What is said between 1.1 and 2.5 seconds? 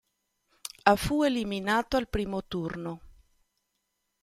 eliminato al primo